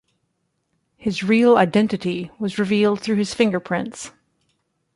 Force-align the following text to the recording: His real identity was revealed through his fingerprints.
His 0.97 1.21
real 1.21 1.57
identity 1.57 2.31
was 2.39 2.57
revealed 2.57 3.01
through 3.01 3.17
his 3.17 3.35
fingerprints. 3.35 4.09